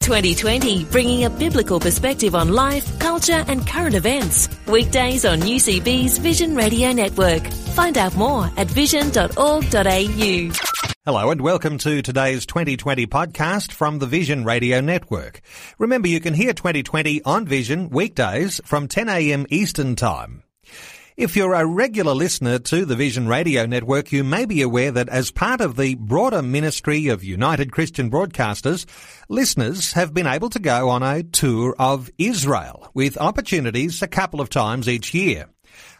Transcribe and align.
2020, 0.00 0.84
bringing 0.86 1.24
a 1.24 1.30
biblical 1.30 1.78
perspective 1.78 2.34
on 2.34 2.48
life, 2.54 2.98
culture, 2.98 3.44
and 3.48 3.66
current 3.66 3.94
events. 3.94 4.48
Weekdays 4.66 5.26
on 5.26 5.40
UCB's 5.40 6.16
Vision 6.16 6.56
Radio 6.56 6.90
Network. 6.92 7.46
Find 7.74 7.98
out 7.98 8.16
more 8.16 8.50
at 8.56 8.66
vision.org.au. 8.66 10.50
Hello 11.04 11.30
and 11.30 11.40
welcome 11.42 11.76
to 11.78 12.00
today's 12.00 12.46
2020 12.46 13.06
podcast 13.08 13.72
from 13.72 13.98
the 13.98 14.06
Vision 14.06 14.42
Radio 14.44 14.80
Network. 14.80 15.42
Remember 15.78 16.08
you 16.08 16.20
can 16.20 16.32
hear 16.32 16.54
2020 16.54 17.22
on 17.24 17.46
Vision 17.46 17.90
weekdays 17.90 18.58
from 18.64 18.88
10am 18.88 19.46
Eastern 19.50 19.96
Time. 19.96 20.44
If 21.20 21.36
you're 21.36 21.52
a 21.52 21.66
regular 21.66 22.14
listener 22.14 22.58
to 22.60 22.86
the 22.86 22.96
Vision 22.96 23.28
Radio 23.28 23.66
Network, 23.66 24.10
you 24.10 24.24
may 24.24 24.46
be 24.46 24.62
aware 24.62 24.90
that 24.90 25.10
as 25.10 25.30
part 25.30 25.60
of 25.60 25.76
the 25.76 25.94
broader 25.96 26.40
ministry 26.40 27.08
of 27.08 27.22
United 27.22 27.72
Christian 27.72 28.10
Broadcasters, 28.10 28.86
listeners 29.28 29.92
have 29.92 30.14
been 30.14 30.26
able 30.26 30.48
to 30.48 30.58
go 30.58 30.88
on 30.88 31.02
a 31.02 31.22
tour 31.22 31.76
of 31.78 32.08
Israel 32.16 32.90
with 32.94 33.18
opportunities 33.18 34.00
a 34.00 34.08
couple 34.08 34.40
of 34.40 34.48
times 34.48 34.88
each 34.88 35.12
year. 35.12 35.50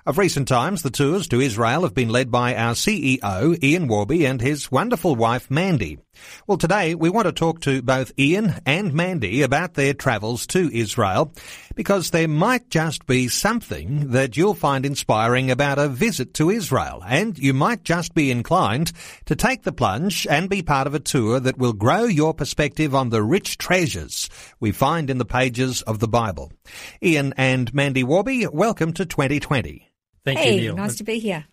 Of 0.06 0.16
recent 0.16 0.48
times, 0.48 0.80
the 0.80 0.90
tours 0.90 1.28
to 1.28 1.40
Israel 1.42 1.82
have 1.82 1.94
been 1.94 2.08
led 2.08 2.30
by 2.30 2.56
our 2.56 2.72
CEO, 2.72 3.62
Ian 3.62 3.88
Warby, 3.88 4.24
and 4.24 4.40
his 4.40 4.72
wonderful 4.72 5.16
wife, 5.16 5.50
Mandy. 5.50 5.98
Well, 6.46 6.58
today 6.58 6.94
we 6.94 7.10
want 7.10 7.26
to 7.26 7.32
talk 7.32 7.60
to 7.62 7.82
both 7.82 8.12
Ian 8.18 8.54
and 8.66 8.92
Mandy 8.92 9.42
about 9.42 9.74
their 9.74 9.94
travels 9.94 10.46
to 10.48 10.70
Israel 10.72 11.32
because 11.74 12.10
there 12.10 12.28
might 12.28 12.70
just 12.70 13.06
be 13.06 13.28
something 13.28 14.10
that 14.10 14.36
you'll 14.36 14.54
find 14.54 14.84
inspiring 14.84 15.50
about 15.50 15.78
a 15.78 15.88
visit 15.88 16.34
to 16.34 16.50
Israel 16.50 17.02
and 17.06 17.38
you 17.38 17.54
might 17.54 17.84
just 17.84 18.14
be 18.14 18.30
inclined 18.30 18.92
to 19.26 19.36
take 19.36 19.62
the 19.62 19.72
plunge 19.72 20.26
and 20.26 20.48
be 20.48 20.62
part 20.62 20.86
of 20.86 20.94
a 20.94 21.00
tour 21.00 21.40
that 21.40 21.58
will 21.58 21.72
grow 21.72 22.04
your 22.04 22.34
perspective 22.34 22.94
on 22.94 23.10
the 23.10 23.22
rich 23.22 23.58
treasures 23.58 24.28
we 24.58 24.72
find 24.72 25.10
in 25.10 25.18
the 25.18 25.24
pages 25.24 25.82
of 25.82 25.98
the 25.98 26.08
Bible. 26.08 26.52
Ian 27.02 27.34
and 27.36 27.72
Mandy 27.72 28.04
Warby, 28.04 28.46
welcome 28.48 28.92
to 28.94 29.06
2020. 29.06 29.90
Thank 30.24 30.38
hey, 30.38 30.54
you, 30.56 30.60
Neil. 30.60 30.76
nice 30.76 30.96
to 30.96 31.04
be 31.04 31.18
here. 31.18 31.46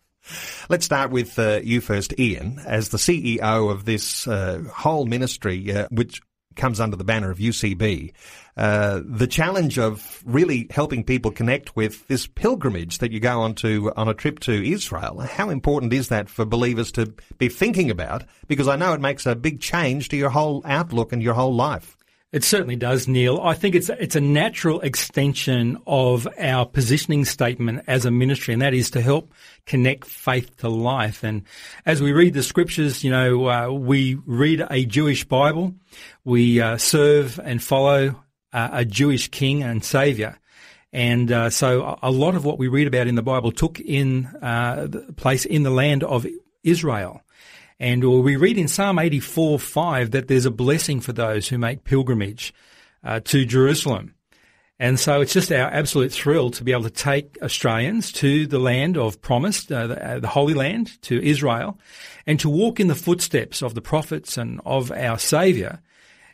Let's 0.69 0.85
start 0.85 1.11
with 1.11 1.37
uh, 1.39 1.61
you 1.63 1.81
first, 1.81 2.17
Ian, 2.19 2.59
as 2.65 2.89
the 2.89 2.97
CEO 2.97 3.71
of 3.71 3.85
this 3.85 4.27
uh, 4.27 4.63
whole 4.73 5.05
ministry, 5.05 5.71
uh, 5.71 5.87
which 5.89 6.21
comes 6.55 6.79
under 6.79 6.97
the 6.97 7.03
banner 7.03 7.31
of 7.31 7.37
UCB. 7.37 8.11
Uh, 8.57 9.01
the 9.05 9.27
challenge 9.27 9.77
of 9.77 10.23
really 10.25 10.67
helping 10.71 11.03
people 11.03 11.31
connect 11.31 11.75
with 11.75 12.07
this 12.07 12.25
pilgrimage 12.25 12.97
that 12.97 13.11
you 13.11 13.19
go 13.19 13.41
on 13.41 13.53
to 13.53 13.93
on 13.95 14.07
a 14.07 14.13
trip 14.13 14.39
to 14.39 14.71
Israel. 14.71 15.19
How 15.19 15.49
important 15.49 15.93
is 15.93 16.09
that 16.09 16.27
for 16.27 16.43
believers 16.43 16.91
to 16.93 17.13
be 17.37 17.49
thinking 17.49 17.91
about? 17.91 18.23
Because 18.47 18.67
I 18.67 18.75
know 18.75 18.93
it 18.93 19.01
makes 19.01 19.25
a 19.25 19.35
big 19.35 19.61
change 19.61 20.09
to 20.09 20.17
your 20.17 20.31
whole 20.31 20.63
outlook 20.65 21.13
and 21.13 21.21
your 21.21 21.35
whole 21.35 21.53
life. 21.53 21.96
It 22.33 22.43
certainly 22.43 22.75
does, 22.75 23.07
Neil. 23.07 23.39
I 23.41 23.53
think 23.53 23.73
it's 23.73 23.87
it's 23.87 24.17
a 24.17 24.21
natural 24.21 24.81
extension 24.81 25.77
of 25.87 26.27
our 26.37 26.65
positioning 26.65 27.23
statement 27.23 27.85
as 27.87 28.03
a 28.03 28.11
ministry, 28.11 28.53
and 28.53 28.61
that 28.61 28.73
is 28.73 28.91
to 28.91 29.01
help 29.01 29.33
connect 29.65 30.03
faith 30.05 30.57
to 30.57 30.67
life. 30.67 31.23
And 31.23 31.43
as 31.85 32.01
we 32.01 32.11
read 32.11 32.33
the 32.33 32.43
scriptures, 32.43 33.01
you 33.01 33.11
know, 33.11 33.47
uh, 33.49 33.69
we 33.69 34.15
read 34.25 34.65
a 34.69 34.83
Jewish 34.83 35.23
Bible, 35.23 35.73
we 36.25 36.59
uh, 36.59 36.75
serve 36.77 37.39
and 37.41 37.63
follow 37.63 38.21
uh, 38.51 38.69
a 38.73 38.83
Jewish 38.83 39.31
King 39.31 39.63
and 39.63 39.83
Savior. 39.83 40.37
And 40.91 41.31
uh, 41.31 41.49
so, 41.49 41.97
a 42.03 42.11
lot 42.11 42.35
of 42.35 42.43
what 42.43 42.59
we 42.59 42.67
read 42.67 42.87
about 42.87 43.07
in 43.07 43.15
the 43.15 43.21
Bible 43.21 43.53
took 43.53 43.79
in 43.79 44.25
uh, 44.41 44.87
place 45.15 45.45
in 45.45 45.63
the 45.63 45.69
land 45.69 46.03
of 46.03 46.27
Israel. 46.63 47.21
And 47.79 48.03
we 48.03 48.35
read 48.35 48.57
in 48.57 48.67
Psalm 48.67 48.97
84 48.97 49.59
5 49.59 50.11
that 50.11 50.27
there's 50.27 50.45
a 50.45 50.51
blessing 50.51 50.99
for 50.99 51.13
those 51.13 51.47
who 51.47 51.57
make 51.57 51.83
pilgrimage 51.83 52.53
uh, 53.03 53.19
to 53.25 53.45
Jerusalem. 53.45 54.15
And 54.79 54.99
so 54.99 55.21
it's 55.21 55.33
just 55.33 55.51
our 55.51 55.69
absolute 55.69 56.11
thrill 56.11 56.51
to 56.51 56.63
be 56.63 56.71
able 56.71 56.83
to 56.83 56.89
take 56.89 57.37
Australians 57.41 58.11
to 58.13 58.45
the 58.45 58.59
land 58.59 58.95
of 58.95 59.21
promise, 59.21 59.69
uh, 59.71 59.87
the, 59.87 60.07
uh, 60.07 60.19
the, 60.19 60.27
Holy 60.27 60.53
Land, 60.53 61.01
to 61.03 61.19
Israel, 61.23 61.79
and 62.27 62.39
to 62.39 62.49
walk 62.49 62.79
in 62.79 62.87
the 62.87 62.95
footsteps 62.95 63.63
of 63.63 63.73
the 63.73 63.81
prophets 63.81 64.37
and 64.37 64.61
of 64.65 64.91
our 64.91 65.17
Saviour, 65.17 65.81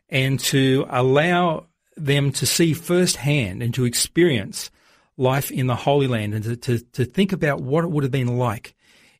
and 0.09 0.39
to 0.41 0.85
allow 0.89 1.67
them 1.95 2.31
to 2.33 2.45
see 2.45 2.73
firsthand 2.73 3.63
and 3.63 3.73
to 3.73 3.85
experience 3.85 4.71
life 5.15 5.49
in 5.49 5.67
the 5.67 5.75
Holy 5.75 6.07
Land 6.07 6.33
and 6.33 6.43
to, 6.43 6.55
to, 6.57 6.79
to 6.79 7.05
think 7.05 7.31
about 7.31 7.61
what 7.61 7.85
it 7.85 7.91
would 7.91 8.03
have 8.03 8.11
been 8.11 8.37
like 8.37 8.75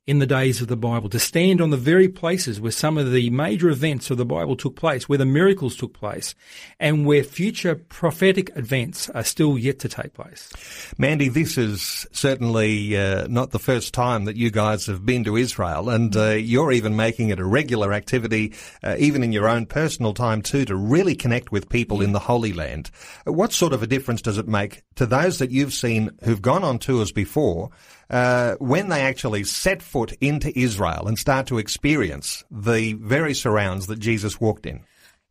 in 0.05 0.19
the 0.19 0.27
days 0.27 0.59
of 0.59 0.67
the 0.67 0.75
Bible, 0.75 1.07
to 1.09 1.19
stand 1.19 1.61
on 1.61 1.69
the 1.69 1.77
very 1.77 2.09
places 2.09 2.59
where 2.59 2.71
some 2.71 2.97
of 2.97 3.11
the 3.13 3.29
major 3.29 3.69
events 3.69 4.11
of 4.11 4.17
the 4.17 4.25
Bible 4.25 4.57
took 4.57 4.75
place, 4.75 5.07
where 5.07 5.17
the 5.17 5.25
miracles 5.25 5.77
took 5.77 5.93
place, 5.93 6.35
and 6.77 7.05
where 7.05 7.23
future 7.23 7.75
prophetic 7.75 8.51
events 8.57 9.09
are 9.11 9.23
still 9.23 9.57
yet 9.57 9.79
to 9.79 9.87
take 9.87 10.13
place. 10.13 10.51
Mandy, 10.97 11.29
this 11.29 11.57
is 11.57 12.05
certainly 12.11 12.97
uh, 12.97 13.27
not 13.29 13.51
the 13.51 13.59
first 13.59 13.93
time 13.93 14.25
that 14.25 14.35
you 14.35 14.51
guys 14.51 14.87
have 14.87 15.05
been 15.05 15.23
to 15.23 15.37
Israel, 15.37 15.89
and 15.89 16.13
uh, 16.17 16.31
you're 16.31 16.73
even 16.73 16.97
making 16.97 17.29
it 17.29 17.39
a 17.39 17.45
regular 17.45 17.93
activity, 17.93 18.53
uh, 18.83 18.97
even 18.99 19.23
in 19.23 19.31
your 19.31 19.47
own 19.47 19.65
personal 19.65 20.13
time 20.13 20.41
too, 20.41 20.65
to 20.65 20.75
really 20.75 21.15
connect 21.15 21.53
with 21.53 21.69
people 21.69 22.01
in 22.01 22.11
the 22.11 22.19
Holy 22.19 22.51
Land. 22.51 22.91
What 23.23 23.53
sort 23.53 23.71
of 23.71 23.81
a 23.81 23.87
difference 23.87 24.21
does 24.21 24.37
it 24.37 24.49
make 24.49 24.83
to 24.95 25.05
those 25.05 25.39
that 25.39 25.51
you've 25.51 25.73
seen 25.73 26.11
who've 26.23 26.41
gone 26.41 26.65
on 26.65 26.77
tours 26.77 27.13
before? 27.13 27.69
Uh, 28.13 28.55
when 28.59 28.89
they 28.89 29.01
actually 29.01 29.43
set 29.43 29.81
foot 29.81 30.13
into 30.21 30.57
Israel 30.57 31.07
and 31.07 31.17
start 31.17 31.47
to 31.47 31.57
experience 31.57 32.43
the 32.51 32.93
very 32.93 33.33
surrounds 33.33 33.87
that 33.87 33.97
Jesus 33.97 34.39
walked 34.39 34.67
in? 34.67 34.81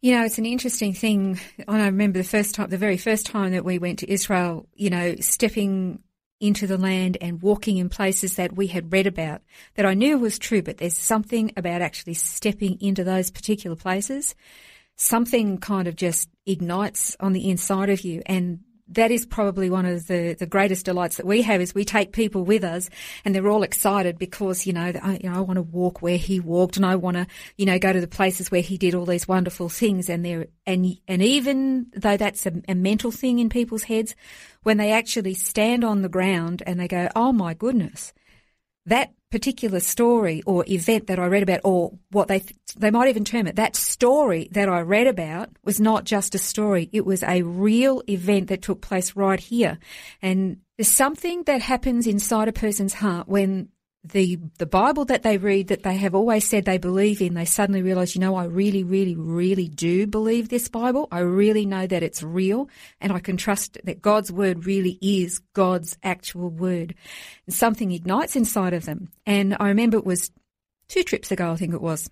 You 0.00 0.16
know, 0.16 0.24
it's 0.24 0.38
an 0.38 0.46
interesting 0.46 0.92
thing. 0.92 1.38
I 1.68 1.86
remember 1.86 2.18
the 2.18 2.24
first 2.24 2.56
time, 2.56 2.70
the 2.70 2.76
very 2.76 2.96
first 2.96 3.24
time 3.24 3.52
that 3.52 3.64
we 3.64 3.78
went 3.78 4.00
to 4.00 4.12
Israel, 4.12 4.66
you 4.74 4.90
know, 4.90 5.14
stepping 5.20 6.00
into 6.40 6.66
the 6.66 6.76
land 6.76 7.16
and 7.20 7.40
walking 7.40 7.76
in 7.76 7.88
places 7.88 8.34
that 8.34 8.56
we 8.56 8.66
had 8.66 8.92
read 8.92 9.06
about 9.06 9.42
that 9.76 9.86
I 9.86 9.94
knew 9.94 10.18
was 10.18 10.40
true, 10.40 10.60
but 10.60 10.78
there's 10.78 10.98
something 10.98 11.52
about 11.56 11.82
actually 11.82 12.14
stepping 12.14 12.80
into 12.80 13.04
those 13.04 13.30
particular 13.30 13.76
places. 13.76 14.34
Something 14.96 15.58
kind 15.58 15.86
of 15.86 15.94
just 15.94 16.28
ignites 16.46 17.16
on 17.20 17.32
the 17.32 17.48
inside 17.48 17.90
of 17.90 18.00
you. 18.00 18.22
And 18.26 18.58
that 18.94 19.10
is 19.10 19.26
probably 19.26 19.70
one 19.70 19.86
of 19.86 20.06
the, 20.06 20.34
the 20.38 20.46
greatest 20.46 20.84
delights 20.84 21.16
that 21.16 21.26
we 21.26 21.42
have 21.42 21.60
is 21.60 21.74
we 21.74 21.84
take 21.84 22.12
people 22.12 22.44
with 22.44 22.64
us 22.64 22.90
and 23.24 23.34
they're 23.34 23.48
all 23.48 23.62
excited 23.62 24.18
because, 24.18 24.66
you 24.66 24.72
know, 24.72 24.92
I, 25.02 25.18
you 25.22 25.30
know, 25.30 25.36
I 25.36 25.40
want 25.40 25.56
to 25.56 25.62
walk 25.62 26.02
where 26.02 26.16
he 26.16 26.40
walked 26.40 26.76
and 26.76 26.84
I 26.84 26.96
want 26.96 27.16
to, 27.16 27.26
you 27.56 27.66
know, 27.66 27.78
go 27.78 27.92
to 27.92 28.00
the 28.00 28.06
places 28.06 28.50
where 28.50 28.60
he 28.60 28.78
did 28.78 28.94
all 28.94 29.06
these 29.06 29.26
wonderful 29.26 29.68
things. 29.68 30.08
And 30.08 30.24
they're, 30.24 30.46
and, 30.66 30.98
and 31.08 31.22
even 31.22 31.86
though 31.94 32.16
that's 32.16 32.46
a, 32.46 32.52
a 32.68 32.74
mental 32.74 33.10
thing 33.10 33.38
in 33.38 33.48
people's 33.48 33.84
heads, 33.84 34.14
when 34.62 34.76
they 34.76 34.92
actually 34.92 35.34
stand 35.34 35.84
on 35.84 36.02
the 36.02 36.08
ground 36.08 36.62
and 36.66 36.78
they 36.78 36.88
go, 36.88 37.08
oh 37.16 37.32
my 37.32 37.54
goodness, 37.54 38.12
that 38.86 39.12
particular 39.30 39.80
story 39.80 40.42
or 40.44 40.64
event 40.68 41.06
that 41.06 41.18
I 41.18 41.26
read 41.26 41.42
about, 41.42 41.60
or 41.64 41.92
what 42.10 42.28
they 42.28 42.42
they 42.76 42.90
might 42.90 43.08
even 43.08 43.24
term 43.24 43.46
it, 43.46 43.56
that 43.56 43.76
story 43.76 44.48
that 44.52 44.68
I 44.68 44.80
read 44.80 45.06
about 45.06 45.50
was 45.64 45.80
not 45.80 46.04
just 46.04 46.34
a 46.34 46.38
story; 46.38 46.88
it 46.92 47.06
was 47.06 47.22
a 47.22 47.42
real 47.42 48.02
event 48.08 48.48
that 48.48 48.62
took 48.62 48.80
place 48.80 49.16
right 49.16 49.40
here. 49.40 49.78
And 50.20 50.58
there's 50.76 50.88
something 50.88 51.44
that 51.44 51.62
happens 51.62 52.06
inside 52.06 52.48
a 52.48 52.52
person's 52.52 52.94
heart 52.94 53.28
when 53.28 53.68
the 54.04 54.38
the 54.58 54.66
Bible 54.66 55.04
that 55.04 55.22
they 55.22 55.38
read 55.38 55.68
that 55.68 55.84
they 55.84 55.96
have 55.96 56.14
always 56.14 56.44
said 56.44 56.64
they 56.64 56.78
believe 56.78 57.22
in, 57.22 57.34
they 57.34 57.44
suddenly 57.44 57.82
realize, 57.82 58.14
you 58.16 58.20
know, 58.20 58.34
I 58.34 58.44
really, 58.44 58.82
really, 58.82 59.14
really 59.14 59.68
do 59.68 60.06
believe 60.08 60.48
this 60.48 60.68
Bible. 60.68 61.06
I 61.12 61.20
really 61.20 61.66
know 61.66 61.86
that 61.86 62.02
it's 62.02 62.22
real 62.22 62.68
and 63.00 63.12
I 63.12 63.20
can 63.20 63.36
trust 63.36 63.78
that 63.84 64.02
God's 64.02 64.32
word 64.32 64.66
really 64.66 64.98
is 65.00 65.38
God's 65.52 65.96
actual 66.02 66.50
word. 66.50 66.96
And 67.46 67.54
something 67.54 67.92
ignites 67.92 68.34
inside 68.34 68.74
of 68.74 68.86
them. 68.86 69.10
And 69.24 69.56
I 69.60 69.68
remember 69.68 69.98
it 69.98 70.06
was 70.06 70.32
two 70.88 71.04
trips 71.04 71.30
ago, 71.30 71.52
I 71.52 71.56
think 71.56 71.72
it 71.72 71.82
was. 71.82 72.10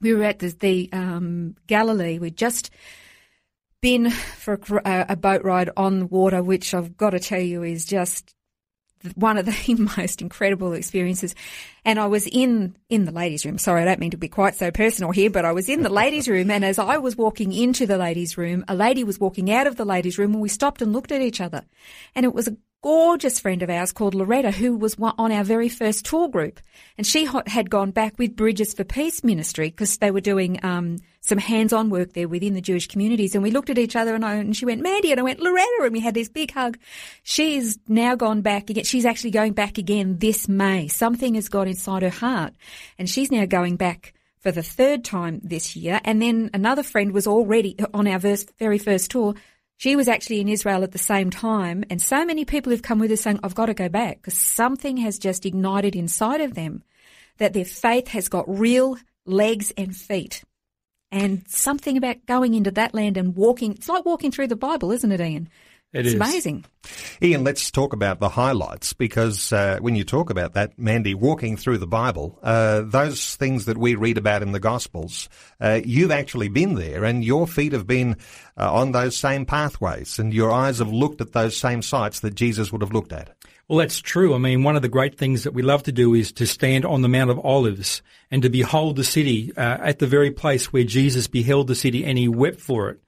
We 0.00 0.14
were 0.14 0.24
at 0.24 0.40
the, 0.40 0.48
the 0.48 0.90
um, 0.92 1.54
Galilee. 1.68 2.18
We'd 2.18 2.36
just 2.36 2.70
been 3.80 4.10
for 4.10 4.58
a, 4.84 5.06
a 5.10 5.16
boat 5.16 5.44
ride 5.44 5.70
on 5.76 6.00
the 6.00 6.06
water, 6.06 6.42
which 6.42 6.74
I've 6.74 6.96
got 6.96 7.10
to 7.10 7.20
tell 7.20 7.40
you 7.40 7.62
is 7.62 7.84
just 7.84 8.34
one 9.14 9.38
of 9.38 9.46
the 9.46 9.74
most 9.96 10.22
incredible 10.22 10.72
experiences. 10.72 11.34
And 11.84 11.98
I 11.98 12.06
was 12.06 12.26
in, 12.26 12.76
in 12.88 13.04
the 13.04 13.12
ladies' 13.12 13.44
room. 13.44 13.58
Sorry, 13.58 13.82
I 13.82 13.84
don't 13.84 14.00
mean 14.00 14.12
to 14.12 14.16
be 14.16 14.28
quite 14.28 14.54
so 14.54 14.70
personal 14.70 15.10
here, 15.10 15.30
but 15.30 15.44
I 15.44 15.52
was 15.52 15.68
in 15.68 15.82
the 15.82 15.88
ladies' 16.02 16.28
room. 16.28 16.50
And 16.50 16.64
as 16.64 16.78
I 16.78 16.98
was 16.98 17.16
walking 17.16 17.52
into 17.52 17.86
the 17.86 17.98
ladies' 17.98 18.38
room, 18.38 18.64
a 18.68 18.74
lady 18.74 19.04
was 19.04 19.18
walking 19.18 19.50
out 19.50 19.66
of 19.66 19.76
the 19.76 19.84
ladies' 19.84 20.18
room 20.18 20.32
and 20.32 20.42
we 20.42 20.48
stopped 20.48 20.82
and 20.82 20.92
looked 20.92 21.12
at 21.12 21.22
each 21.22 21.40
other. 21.40 21.64
And 22.14 22.24
it 22.24 22.34
was 22.34 22.48
a 22.48 22.56
gorgeous 22.82 23.38
friend 23.38 23.62
of 23.62 23.70
ours 23.70 23.92
called 23.92 24.14
Loretta, 24.14 24.50
who 24.50 24.76
was 24.76 24.96
on 25.00 25.32
our 25.32 25.44
very 25.44 25.68
first 25.68 26.04
tour 26.04 26.28
group. 26.28 26.60
And 26.98 27.06
she 27.06 27.28
had 27.46 27.70
gone 27.70 27.92
back 27.92 28.18
with 28.18 28.36
Bridges 28.36 28.74
for 28.74 28.84
Peace 28.84 29.24
Ministry 29.24 29.70
because 29.70 29.98
they 29.98 30.10
were 30.10 30.20
doing 30.20 30.58
um, 30.64 30.98
some 31.22 31.38
hands-on 31.38 31.88
work 31.88 32.12
there 32.12 32.28
within 32.28 32.54
the 32.54 32.60
Jewish 32.60 32.88
communities. 32.88 33.34
And 33.34 33.42
we 33.42 33.50
looked 33.50 33.70
at 33.70 33.78
each 33.78 33.96
other 33.96 34.14
and, 34.14 34.24
I, 34.24 34.34
and 34.34 34.56
she 34.56 34.66
went, 34.66 34.82
Mandy, 34.82 35.12
and 35.12 35.20
I 35.20 35.22
went, 35.22 35.40
Loretta, 35.40 35.84
and 35.84 35.92
we 35.92 36.00
had 36.00 36.14
this 36.14 36.28
big 36.28 36.50
hug. 36.50 36.78
She's 37.22 37.78
now 37.88 38.16
gone 38.16 38.42
back 38.42 38.68
again. 38.68 38.84
She's 38.84 39.06
actually 39.06 39.30
going 39.30 39.52
back 39.52 39.78
again 39.78 40.18
this 40.18 40.48
May. 40.48 40.88
Something 40.88 41.36
has 41.36 41.48
got 41.48 41.68
inside 41.68 42.02
her 42.02 42.10
heart. 42.10 42.54
And 42.98 43.08
she's 43.08 43.30
now 43.30 43.46
going 43.46 43.76
back 43.76 44.14
for 44.40 44.50
the 44.50 44.64
third 44.64 45.04
time 45.04 45.40
this 45.44 45.76
year. 45.76 46.00
And 46.04 46.20
then 46.20 46.50
another 46.52 46.82
friend 46.82 47.12
was 47.12 47.28
already 47.28 47.76
uh, 47.78 47.86
on 47.94 48.08
our 48.08 48.18
very 48.18 48.78
first 48.78 49.10
tour 49.10 49.34
she 49.82 49.96
was 49.96 50.06
actually 50.06 50.40
in 50.40 50.48
Israel 50.48 50.84
at 50.84 50.92
the 50.92 50.98
same 50.98 51.28
time, 51.30 51.82
and 51.90 52.00
so 52.00 52.24
many 52.24 52.44
people 52.44 52.70
have 52.70 52.82
come 52.82 53.00
with 53.00 53.10
us 53.10 53.22
saying, 53.22 53.40
I've 53.42 53.56
got 53.56 53.66
to 53.66 53.74
go 53.74 53.88
back 53.88 54.18
because 54.18 54.38
something 54.38 54.98
has 54.98 55.18
just 55.18 55.44
ignited 55.44 55.96
inside 55.96 56.40
of 56.40 56.54
them 56.54 56.84
that 57.38 57.52
their 57.52 57.64
faith 57.64 58.06
has 58.06 58.28
got 58.28 58.44
real 58.48 58.96
legs 59.26 59.72
and 59.76 59.96
feet. 59.96 60.44
And 61.12 61.46
something 61.46 61.98
about 61.98 62.24
going 62.26 62.54
into 62.54 62.70
that 62.72 62.94
land 62.94 63.18
and 63.18 63.36
walking, 63.36 63.72
it's 63.72 63.88
like 63.88 64.06
walking 64.06 64.32
through 64.32 64.48
the 64.48 64.56
Bible, 64.56 64.90
isn't 64.90 65.12
it, 65.12 65.20
Ian? 65.20 65.48
It 65.92 66.06
it's 66.06 66.08
is. 66.08 66.14
amazing. 66.14 66.64
Ian, 67.20 67.44
let's 67.44 67.70
talk 67.70 67.92
about 67.92 68.18
the 68.18 68.30
highlights 68.30 68.94
because 68.94 69.52
uh, 69.52 69.76
when 69.80 69.94
you 69.94 70.04
talk 70.04 70.30
about 70.30 70.54
that, 70.54 70.78
Mandy, 70.78 71.14
walking 71.14 71.58
through 71.58 71.78
the 71.78 71.86
Bible, 71.86 72.38
uh, 72.42 72.80
those 72.80 73.36
things 73.36 73.66
that 73.66 73.76
we 73.76 73.94
read 73.94 74.16
about 74.16 74.42
in 74.42 74.52
the 74.52 74.60
Gospels, 74.60 75.28
uh, 75.60 75.80
you've 75.84 76.10
actually 76.10 76.48
been 76.48 76.76
there 76.76 77.04
and 77.04 77.22
your 77.22 77.46
feet 77.46 77.74
have 77.74 77.86
been 77.86 78.16
uh, 78.56 78.72
on 78.72 78.92
those 78.92 79.14
same 79.14 79.44
pathways 79.44 80.18
and 80.18 80.32
your 80.32 80.50
eyes 80.50 80.78
have 80.78 80.90
looked 80.90 81.20
at 81.20 81.32
those 81.32 81.58
same 81.58 81.82
sites 81.82 82.20
that 82.20 82.34
Jesus 82.34 82.72
would 82.72 82.80
have 82.80 82.92
looked 82.94 83.12
at. 83.12 83.36
Well, 83.72 83.78
that's 83.78 84.02
true. 84.02 84.34
I 84.34 84.38
mean, 84.38 84.64
one 84.64 84.76
of 84.76 84.82
the 84.82 84.90
great 84.90 85.16
things 85.16 85.44
that 85.44 85.54
we 85.54 85.62
love 85.62 85.84
to 85.84 85.92
do 85.92 86.12
is 86.12 86.30
to 86.32 86.46
stand 86.46 86.84
on 86.84 87.00
the 87.00 87.08
Mount 87.08 87.30
of 87.30 87.38
Olives 87.38 88.02
and 88.30 88.42
to 88.42 88.50
behold 88.50 88.96
the 88.96 89.02
city 89.02 89.50
uh, 89.56 89.78
at 89.80 89.98
the 89.98 90.06
very 90.06 90.30
place 90.30 90.74
where 90.74 90.84
Jesus 90.84 91.26
beheld 91.26 91.68
the 91.68 91.74
city 91.74 92.04
and 92.04 92.18
he 92.18 92.28
wept 92.28 92.60
for 92.60 92.90
it 92.90 93.00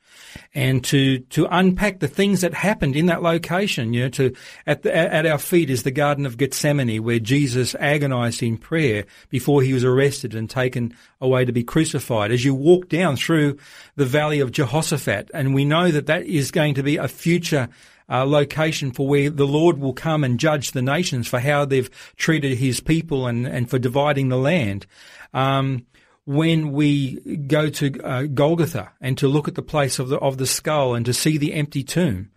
and 0.54 0.82
to 0.84 1.18
to 1.18 1.46
unpack 1.50 2.00
the 2.00 2.08
things 2.08 2.40
that 2.40 2.54
happened 2.54 2.96
in 2.96 3.06
that 3.06 3.22
location. 3.22 3.92
You 3.92 4.04
know, 4.04 4.08
to 4.10 4.34
at 4.66 4.82
the, 4.82 4.96
at 4.96 5.26
our 5.26 5.38
feet 5.38 5.70
is 5.70 5.82
the 5.82 5.90
Garden 5.90 6.26
of 6.26 6.36
Gethsemane, 6.36 7.02
where 7.02 7.18
Jesus 7.18 7.74
agonized 7.74 8.42
in 8.42 8.56
prayer 8.56 9.04
before 9.28 9.62
he 9.62 9.72
was 9.72 9.84
arrested 9.84 10.34
and 10.34 10.48
taken 10.48 10.96
away 11.20 11.44
to 11.44 11.52
be 11.52 11.62
crucified. 11.62 12.30
As 12.30 12.44
you 12.44 12.54
walk 12.54 12.88
down 12.88 13.16
through 13.16 13.58
the 13.96 14.06
Valley 14.06 14.40
of 14.40 14.52
Jehoshaphat, 14.52 15.30
and 15.34 15.54
we 15.54 15.64
know 15.64 15.90
that 15.90 16.06
that 16.06 16.24
is 16.24 16.50
going 16.50 16.74
to 16.74 16.82
be 16.82 16.96
a 16.96 17.08
future. 17.08 17.68
Uh, 18.06 18.24
location 18.26 18.92
for 18.92 19.08
where 19.08 19.30
the 19.30 19.46
Lord 19.46 19.78
will 19.78 19.94
come 19.94 20.24
and 20.24 20.38
judge 20.38 20.72
the 20.72 20.82
nations 20.82 21.26
for 21.26 21.40
how 21.40 21.64
they've 21.64 21.88
treated 22.16 22.58
his 22.58 22.80
people 22.80 23.26
and, 23.26 23.46
and 23.46 23.70
for 23.70 23.78
dividing 23.78 24.28
the 24.28 24.36
land. 24.36 24.84
Um, 25.32 25.86
when 26.26 26.72
we 26.72 27.20
go 27.46 27.68
to 27.68 28.02
uh, 28.02 28.22
Golgotha 28.22 28.92
and 29.00 29.16
to 29.18 29.28
look 29.28 29.48
at 29.48 29.54
the 29.54 29.62
place 29.62 29.98
of 29.98 30.08
the 30.08 30.18
of 30.18 30.38
the 30.38 30.46
skull 30.46 30.94
and 30.94 31.04
to 31.06 31.12
see 31.12 31.38
the 31.38 31.54
empty 31.54 31.82
tomb, 31.82 32.30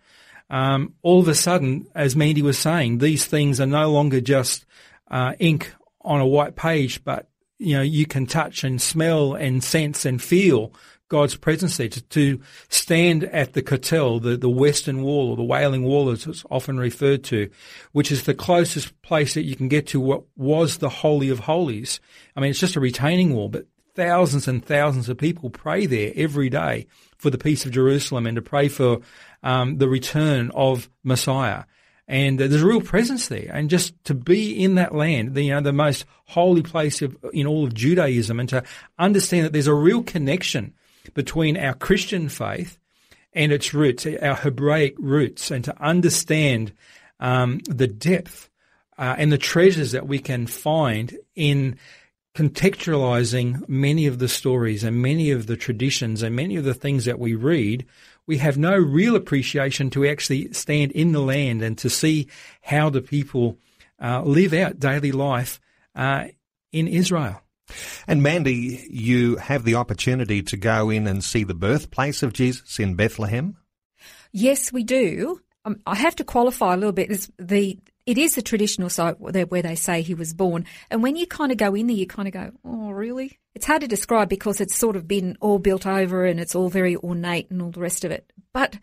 um, 0.50 0.94
all 1.02 1.20
of 1.20 1.28
a 1.28 1.34
sudden, 1.34 1.86
as 1.94 2.16
Mandy 2.16 2.42
was 2.42 2.58
saying, 2.58 2.98
these 2.98 3.26
things 3.26 3.60
are 3.60 3.66
no 3.66 3.90
longer 3.90 4.20
just 4.20 4.64
uh, 5.10 5.34
ink 5.38 5.74
on 6.02 6.20
a 6.20 6.26
white 6.26 6.56
page, 6.56 7.04
but 7.04 7.28
you 7.58 7.76
know 7.76 7.82
you 7.82 8.06
can 8.06 8.26
touch 8.26 8.64
and 8.64 8.80
smell 8.80 9.34
and 9.34 9.64
sense 9.64 10.04
and 10.04 10.22
feel 10.22 10.72
God's 11.08 11.36
presence 11.36 11.76
there. 11.76 11.88
To, 11.88 12.02
to 12.02 12.40
stand 12.68 13.24
at 13.24 13.54
the 13.54 13.62
Kotel, 13.62 14.22
the, 14.22 14.36
the 14.36 14.48
western 14.48 15.02
wall 15.02 15.30
or 15.30 15.36
the 15.36 15.42
Wailing 15.42 15.84
Wall, 15.84 16.10
as 16.10 16.26
it's 16.26 16.44
often 16.50 16.78
referred 16.78 17.24
to, 17.24 17.50
which 17.92 18.12
is 18.12 18.24
the 18.24 18.34
closest 18.34 19.00
place 19.02 19.34
that 19.34 19.44
you 19.44 19.56
can 19.56 19.68
get 19.68 19.86
to 19.88 20.00
what 20.00 20.24
was 20.36 20.78
the 20.78 20.88
Holy 20.88 21.30
of 21.30 21.40
Holies. 21.40 22.00
I 22.36 22.40
mean, 22.40 22.50
it's 22.50 22.60
just 22.60 22.76
a 22.76 22.80
retaining 22.80 23.34
wall, 23.34 23.48
but 23.48 23.66
thousands 23.94 24.46
and 24.46 24.64
thousands 24.64 25.08
of 25.08 25.18
people 25.18 25.50
pray 25.50 25.86
there 25.86 26.12
every 26.14 26.48
day 26.48 26.86
for 27.16 27.30
the 27.30 27.38
peace 27.38 27.66
of 27.66 27.72
Jerusalem 27.72 28.26
and 28.26 28.36
to 28.36 28.42
pray 28.42 28.68
for 28.68 29.00
um, 29.42 29.78
the 29.78 29.88
return 29.88 30.50
of 30.54 30.88
Messiah. 31.02 31.64
And 32.06 32.40
uh, 32.40 32.46
there's 32.46 32.62
a 32.62 32.66
real 32.66 32.80
presence 32.80 33.28
there. 33.28 33.50
And 33.52 33.68
just 33.68 33.92
to 34.04 34.14
be 34.14 34.62
in 34.62 34.76
that 34.76 34.94
land, 34.94 35.34
the, 35.34 35.42
you 35.42 35.52
know, 35.52 35.60
the 35.60 35.72
most 35.72 36.06
holy 36.26 36.62
place 36.62 37.02
of, 37.02 37.16
in 37.32 37.46
all 37.46 37.64
of 37.64 37.74
Judaism 37.74 38.40
and 38.40 38.48
to 38.48 38.62
understand 38.98 39.44
that 39.44 39.52
there's 39.52 39.66
a 39.66 39.74
real 39.74 40.02
connection 40.02 40.74
between 41.14 41.56
our 41.56 41.74
Christian 41.74 42.28
faith 42.28 42.78
and 43.32 43.52
its 43.52 43.74
roots, 43.74 44.06
our 44.06 44.34
Hebraic 44.34 44.94
roots, 44.98 45.50
and 45.50 45.64
to 45.64 45.82
understand 45.82 46.72
um, 47.20 47.58
the 47.68 47.86
depth 47.86 48.48
uh, 48.96 49.14
and 49.18 49.30
the 49.30 49.38
treasures 49.38 49.92
that 49.92 50.08
we 50.08 50.18
can 50.18 50.46
find 50.46 51.16
in 51.34 51.78
contextualizing 52.34 53.68
many 53.68 54.06
of 54.06 54.18
the 54.18 54.28
stories 54.28 54.84
and 54.84 55.02
many 55.02 55.30
of 55.30 55.46
the 55.46 55.56
traditions 55.56 56.22
and 56.22 56.36
many 56.36 56.56
of 56.56 56.64
the 56.64 56.74
things 56.74 57.04
that 57.04 57.18
we 57.18 57.34
read, 57.34 57.84
we 58.26 58.38
have 58.38 58.56
no 58.56 58.76
real 58.76 59.16
appreciation 59.16 59.90
to 59.90 60.06
actually 60.06 60.52
stand 60.52 60.92
in 60.92 61.12
the 61.12 61.20
land 61.20 61.62
and 61.62 61.76
to 61.78 61.90
see 61.90 62.28
how 62.62 62.90
the 62.90 63.02
people 63.02 63.58
uh, 64.00 64.22
live 64.22 64.52
out 64.52 64.78
daily 64.78 65.10
life 65.10 65.60
uh, 65.96 66.26
in 66.70 66.86
Israel. 66.86 67.40
And 68.06 68.22
Mandy, 68.22 68.86
you 68.90 69.36
have 69.36 69.64
the 69.64 69.74
opportunity 69.74 70.42
to 70.42 70.56
go 70.56 70.90
in 70.90 71.06
and 71.06 71.22
see 71.22 71.44
the 71.44 71.54
birthplace 71.54 72.22
of 72.22 72.32
Jesus 72.32 72.78
in 72.78 72.94
Bethlehem. 72.94 73.56
Yes, 74.32 74.72
we 74.72 74.84
do. 74.84 75.40
Um, 75.64 75.80
I 75.86 75.96
have 75.96 76.16
to 76.16 76.24
qualify 76.24 76.74
a 76.74 76.76
little 76.76 76.92
bit. 76.92 77.10
It's 77.10 77.30
the 77.38 77.78
it 78.08 78.16
is 78.16 78.34
the 78.34 78.42
traditional 78.42 78.88
site 78.88 79.20
where 79.20 79.62
they 79.62 79.74
say 79.74 80.00
he 80.00 80.14
was 80.14 80.32
born. 80.32 80.64
And 80.90 81.02
when 81.02 81.14
you 81.14 81.26
kind 81.26 81.52
of 81.52 81.58
go 81.58 81.74
in 81.74 81.88
there, 81.88 81.96
you 81.96 82.06
kind 82.06 82.26
of 82.26 82.32
go, 82.32 82.52
oh, 82.64 82.90
really? 82.90 83.38
It's 83.54 83.66
hard 83.66 83.82
to 83.82 83.86
describe 83.86 84.30
because 84.30 84.62
it's 84.62 84.78
sort 84.78 84.96
of 84.96 85.06
been 85.06 85.36
all 85.42 85.58
built 85.58 85.86
over 85.86 86.24
and 86.24 86.40
it's 86.40 86.54
all 86.54 86.70
very 86.70 86.96
ornate 86.96 87.50
and 87.50 87.60
all 87.60 87.70
the 87.70 87.82
rest 87.82 88.06
of 88.06 88.10
it. 88.10 88.32
But 88.54 88.78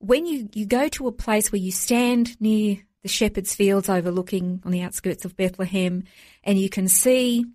when 0.00 0.26
you, 0.26 0.50
you 0.52 0.66
go 0.66 0.88
to 0.88 1.06
a 1.06 1.12
place 1.12 1.50
where 1.50 1.62
you 1.62 1.72
stand 1.72 2.38
near 2.42 2.76
the 3.02 3.08
shepherd's 3.08 3.54
fields 3.54 3.88
overlooking 3.88 4.60
on 4.66 4.70
the 4.70 4.82
outskirts 4.82 5.24
of 5.24 5.34
Bethlehem 5.34 6.04
and 6.44 6.58
you 6.58 6.68
can 6.68 6.88
see 6.88 7.46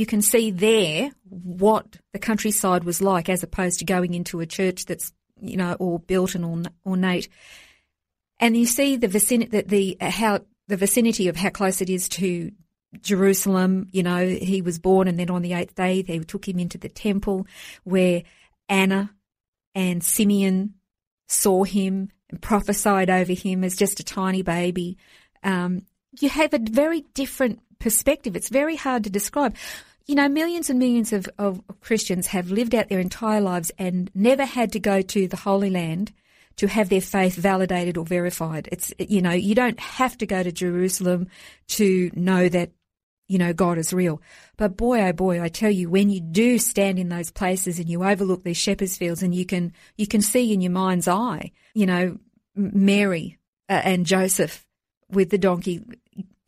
you 0.00 0.06
can 0.06 0.22
see 0.22 0.50
there 0.50 1.10
what 1.28 1.98
the 2.12 2.18
countryside 2.18 2.84
was 2.84 3.00
like 3.00 3.28
as 3.28 3.42
opposed 3.42 3.78
to 3.78 3.84
going 3.84 4.14
into 4.14 4.40
a 4.40 4.46
church 4.46 4.86
that's 4.86 5.12
you 5.40 5.56
know 5.56 5.74
all 5.74 5.98
built 5.98 6.34
and 6.34 6.68
ornate 6.84 7.28
and 8.40 8.56
you 8.56 8.66
see 8.66 8.96
the 8.96 9.06
vicinity, 9.06 9.60
the, 9.60 9.96
the 9.98 10.06
how 10.08 10.40
the 10.66 10.76
vicinity 10.76 11.28
of 11.28 11.36
how 11.36 11.50
close 11.50 11.80
it 11.80 11.90
is 11.90 12.08
to 12.08 12.50
Jerusalem. 13.02 13.88
You 13.92 14.02
know, 14.02 14.26
he 14.26 14.62
was 14.62 14.78
born, 14.78 15.06
and 15.06 15.18
then 15.18 15.30
on 15.30 15.42
the 15.42 15.52
eighth 15.52 15.74
day 15.74 16.02
they 16.02 16.18
took 16.20 16.48
him 16.48 16.58
into 16.58 16.78
the 16.78 16.88
temple 16.88 17.46
where 17.84 18.22
Anna 18.68 19.10
and 19.74 20.02
Simeon 20.02 20.74
saw 21.28 21.64
him 21.64 22.10
and 22.30 22.40
prophesied 22.40 23.10
over 23.10 23.32
him 23.32 23.62
as 23.62 23.76
just 23.76 24.00
a 24.00 24.04
tiny 24.04 24.42
baby. 24.42 24.96
Um, 25.44 25.82
you 26.18 26.28
have 26.28 26.54
a 26.54 26.58
very 26.58 27.02
different 27.14 27.60
perspective. 27.78 28.36
It's 28.36 28.48
very 28.48 28.76
hard 28.76 29.04
to 29.04 29.10
describe. 29.10 29.54
You 30.06 30.14
know, 30.14 30.28
millions 30.28 30.70
and 30.70 30.78
millions 30.78 31.12
of, 31.12 31.28
of 31.38 31.62
Christians 31.80 32.28
have 32.28 32.50
lived 32.50 32.74
out 32.74 32.88
their 32.88 33.00
entire 33.00 33.40
lives 33.40 33.70
and 33.78 34.10
never 34.14 34.44
had 34.44 34.72
to 34.72 34.80
go 34.80 35.02
to 35.02 35.28
the 35.28 35.36
Holy 35.36 35.70
Land 35.70 36.12
to 36.56 36.66
have 36.66 36.88
their 36.88 37.00
faith 37.00 37.36
validated 37.36 37.96
or 37.96 38.04
verified. 38.04 38.68
It's, 38.72 38.92
you 38.98 39.22
know, 39.22 39.30
you 39.30 39.54
don't 39.54 39.80
have 39.80 40.18
to 40.18 40.26
go 40.26 40.42
to 40.42 40.52
Jerusalem 40.52 41.28
to 41.68 42.10
know 42.14 42.48
that, 42.48 42.72
you 43.28 43.38
know, 43.38 43.52
God 43.52 43.78
is 43.78 43.92
real. 43.92 44.20
But 44.56 44.76
boy, 44.76 45.00
oh 45.02 45.12
boy, 45.12 45.40
I 45.40 45.48
tell 45.48 45.70
you, 45.70 45.88
when 45.88 46.10
you 46.10 46.20
do 46.20 46.58
stand 46.58 46.98
in 46.98 47.08
those 47.08 47.30
places 47.30 47.78
and 47.78 47.88
you 47.88 48.04
overlook 48.04 48.42
these 48.42 48.56
shepherd's 48.56 48.98
fields 48.98 49.22
and 49.22 49.34
you 49.34 49.46
can, 49.46 49.72
you 49.96 50.06
can 50.06 50.20
see 50.20 50.52
in 50.52 50.60
your 50.60 50.72
mind's 50.72 51.08
eye, 51.08 51.52
you 51.72 51.86
know, 51.86 52.18
Mary 52.54 53.38
uh, 53.68 53.80
and 53.84 54.04
Joseph 54.04 54.66
with 55.08 55.30
the 55.30 55.38
donkey 55.38 55.82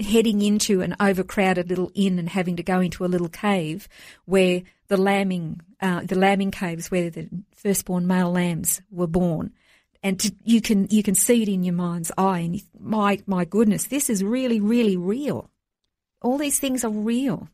heading 0.03 0.43
into 0.43 0.81
an 0.81 0.95
overcrowded 1.01 1.69
little 1.69 1.91
inn 1.95 2.19
and 2.19 2.29
having 2.29 2.57
to 2.57 2.63
go 2.63 2.81
into 2.81 3.05
a 3.05 3.07
little 3.07 3.29
cave 3.29 3.89
where 4.25 4.63
the 4.89 4.97
lambing, 4.97 5.61
uh, 5.81 6.01
the 6.05 6.19
lambing 6.19 6.51
caves 6.51 6.91
where 6.91 7.11
the 7.11 7.29
firstborn 7.55 8.07
male 8.07 8.33
lambs 8.33 8.83
were 8.91 9.07
born 9.07 9.53
and 10.03 10.19
to, 10.21 10.35
you 10.45 10.61
can 10.61 10.89
you 10.91 11.03
can 11.03 11.15
see 11.15 11.43
it 11.43 11.49
in 11.49 11.65
your 11.65 11.75
mind's 11.75 12.11
eye. 12.19 12.41
And 12.41 12.57
you, 12.57 12.63
my 12.79 13.21
my 13.27 13.45
goodness, 13.45 13.87
this 13.87 14.11
is 14.11 14.25
really 14.25 14.61
really 14.61 14.97
real. 14.97 15.51
All 16.21 16.39
these 16.39 16.59
things 16.59 16.85
are 16.85 16.91
real. 16.91 17.49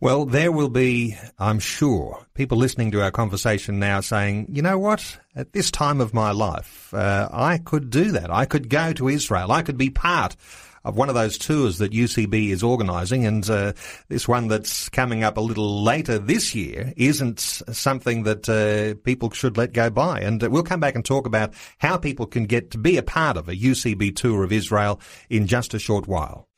Well, 0.00 0.24
there 0.24 0.50
will 0.50 0.70
be, 0.70 1.16
I'm 1.38 1.60
sure, 1.60 2.26
people 2.34 2.58
listening 2.58 2.90
to 2.92 3.02
our 3.02 3.10
conversation 3.10 3.78
now 3.78 4.00
saying, 4.00 4.48
you 4.50 4.62
know 4.62 4.78
what, 4.78 5.18
at 5.36 5.52
this 5.52 5.70
time 5.70 6.00
of 6.00 6.14
my 6.14 6.32
life, 6.32 6.92
uh, 6.92 7.28
I 7.30 7.58
could 7.58 7.90
do 7.90 8.10
that. 8.12 8.30
I 8.30 8.44
could 8.46 8.68
go 8.68 8.92
to 8.94 9.08
Israel. 9.08 9.52
I 9.52 9.62
could 9.62 9.76
be 9.76 9.90
part 9.90 10.36
of 10.84 10.96
one 10.96 11.08
of 11.08 11.14
those 11.14 11.38
tours 11.38 11.78
that 11.78 11.92
UCB 11.92 12.50
is 12.50 12.62
organising, 12.62 13.26
and 13.26 13.48
uh, 13.48 13.72
this 14.08 14.26
one 14.26 14.48
that's 14.48 14.88
coming 14.88 15.24
up 15.24 15.36
a 15.36 15.40
little 15.40 15.82
later 15.82 16.18
this 16.18 16.54
year 16.54 16.92
isn't 16.96 17.40
something 17.40 18.24
that 18.24 18.48
uh, 18.48 19.00
people 19.04 19.30
should 19.30 19.56
let 19.56 19.72
go 19.72 19.90
by. 19.90 20.20
And 20.20 20.42
uh, 20.42 20.50
we'll 20.50 20.62
come 20.62 20.80
back 20.80 20.94
and 20.94 21.04
talk 21.04 21.26
about 21.26 21.54
how 21.78 21.96
people 21.96 22.26
can 22.26 22.46
get 22.46 22.70
to 22.72 22.78
be 22.78 22.96
a 22.96 23.02
part 23.02 23.36
of 23.36 23.48
a 23.48 23.56
UCB 23.56 24.16
tour 24.16 24.44
of 24.44 24.52
Israel 24.52 25.00
in 25.30 25.46
just 25.46 25.74
a 25.74 25.78
short 25.78 26.06
while. 26.06 26.48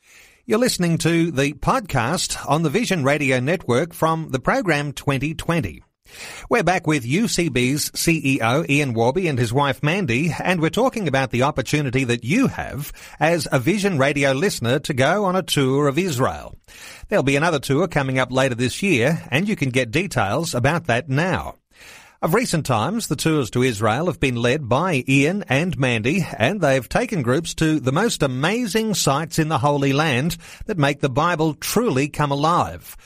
You're 0.46 0.58
listening 0.58 0.98
to 0.98 1.30
the 1.30 1.54
podcast 1.54 2.38
on 2.46 2.62
the 2.62 2.70
Vision 2.70 3.02
Radio 3.02 3.40
Network 3.40 3.94
from 3.94 4.28
the 4.28 4.40
program 4.40 4.92
2020. 4.92 5.82
We're 6.50 6.62
back 6.62 6.86
with 6.86 7.04
UCB's 7.04 7.90
CEO 7.92 8.68
Ian 8.68 8.92
Warby 8.92 9.28
and 9.28 9.38
his 9.38 9.52
wife 9.52 9.82
Mandy, 9.82 10.32
and 10.42 10.60
we're 10.60 10.68
talking 10.70 11.08
about 11.08 11.30
the 11.30 11.42
opportunity 11.42 12.04
that 12.04 12.22
you 12.22 12.48
have 12.48 12.92
as 13.18 13.48
a 13.50 13.58
Vision 13.58 13.98
Radio 13.98 14.32
listener 14.32 14.78
to 14.80 14.94
go 14.94 15.24
on 15.24 15.36
a 15.36 15.42
tour 15.42 15.88
of 15.88 15.98
Israel. 15.98 16.56
There'll 17.08 17.22
be 17.22 17.36
another 17.36 17.58
tour 17.58 17.88
coming 17.88 18.18
up 18.18 18.30
later 18.30 18.54
this 18.54 18.82
year, 18.82 19.22
and 19.30 19.48
you 19.48 19.56
can 19.56 19.70
get 19.70 19.90
details 19.90 20.54
about 20.54 20.84
that 20.86 21.08
now. 21.08 21.56
Of 22.20 22.34
recent 22.34 22.64
times, 22.64 23.08
the 23.08 23.16
tours 23.16 23.50
to 23.50 23.62
Israel 23.62 24.06
have 24.06 24.20
been 24.20 24.36
led 24.36 24.68
by 24.68 25.04
Ian 25.08 25.44
and 25.48 25.78
Mandy, 25.78 26.26
and 26.38 26.60
they've 26.60 26.88
taken 26.88 27.22
groups 27.22 27.54
to 27.54 27.80
the 27.80 27.92
most 27.92 28.22
amazing 28.22 28.94
sites 28.94 29.38
in 29.38 29.48
the 29.48 29.58
Holy 29.58 29.92
Land 29.92 30.36
that 30.66 30.78
make 30.78 31.00
the 31.00 31.10
Bible 31.10 31.54
truly 31.54 32.08
come 32.08 32.30
alive. 32.30 32.96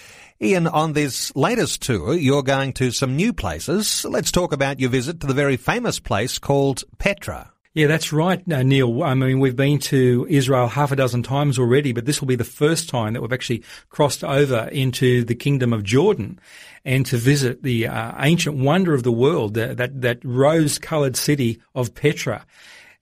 Ian, 0.41 0.69
on 0.69 0.93
this 0.93 1.35
latest 1.35 1.83
tour, 1.83 2.15
you're 2.15 2.45
going 2.45 2.73
to 2.75 2.93
some 2.93 3.17
new 3.17 3.33
places. 3.33 4.05
Let's 4.05 4.31
talk 4.31 4.53
about 4.53 4.79
your 4.79 4.89
visit 4.89 5.19
to 5.21 5.27
the 5.27 5.35
very 5.35 5.57
famous 5.57 5.99
place 5.99 6.39
called 6.39 6.85
Petra. 6.99 7.53
Yeah, 7.75 7.89
that's 7.89 8.13
right, 8.13 8.41
uh, 8.53 8.63
Neil. 8.63 9.03
I 9.03 9.15
mean, 9.15 9.41
we've 9.41 9.57
been 9.57 9.81
to 9.81 10.29
Israel 10.31 10.69
half 10.69 10.93
a 10.93 10.97
dozen 10.97 11.25
times 11.25 11.59
already, 11.59 11.93
but 11.93 12.07
this 12.07 12.21
will 12.21 12.29
be 12.29 12.37
the 12.37 12.45
first 12.45 12.89
time 12.89 13.15
that 13.15 13.21
we've 13.21 13.33
actually 13.33 13.65
crossed 13.89 14.23
over 14.23 14.69
into 14.71 15.25
the 15.25 15.35
kingdom 15.35 15.73
of 15.73 15.83
Jordan 15.83 16.39
and 16.85 17.05
to 17.07 17.17
visit 17.17 17.65
the 17.65 17.89
uh, 17.89 18.13
ancient 18.25 18.59
wonder 18.59 18.95
of 18.95 19.03
the 19.03 19.11
world, 19.11 19.55
that 19.55 19.77
that, 19.79 20.03
that 20.03 20.25
rose-coloured 20.25 21.17
city 21.17 21.61
of 21.75 21.97
Petra. 21.97 22.47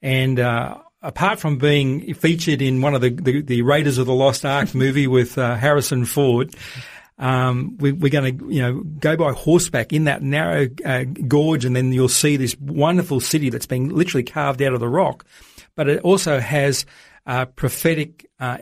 And 0.01 0.41
uh, 0.41 0.79
apart 1.03 1.39
from 1.39 1.59
being 1.59 2.15
featured 2.15 2.63
in 2.63 2.81
one 2.81 2.95
of 2.95 3.03
the, 3.03 3.11
the, 3.11 3.43
the 3.43 3.61
Raiders 3.61 3.99
of 3.99 4.07
the 4.07 4.15
Lost 4.15 4.47
Ark 4.47 4.75
movie 4.75 5.07
with 5.07 5.37
uh, 5.37 5.57
Harrison 5.57 6.07
Ford, 6.07 6.55
um, 7.19 7.77
we, 7.79 7.91
are 7.91 8.11
going 8.11 8.39
to, 8.39 8.53
you 8.53 8.61
know, 8.61 8.81
go 8.83 9.17
by 9.17 9.33
horseback 9.33 9.93
in 9.93 10.05
that 10.05 10.23
narrow 10.23 10.69
uh, 10.85 11.05
gorge, 11.05 11.65
and 11.65 11.75
then 11.75 11.93
you'll 11.93 12.09
see 12.09 12.37
this 12.37 12.57
wonderful 12.61 13.21
city 13.21 13.49
that's 13.49 13.67
been 13.67 13.89
literally 13.89 14.25
carved 14.25 14.61
out 14.61 14.75
of 14.75 14.81
the 14.81 14.89
rock. 14.89 15.25
But 15.75 15.89
it 15.89 16.01
also 16.03 16.41
has 16.41 16.85
a 17.25 17.47
prophetic 17.47 18.29
uh, 18.39 18.59